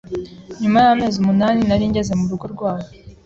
[0.61, 2.87] nyuma y’amezi umunani nari ngeze mu rugo rwabo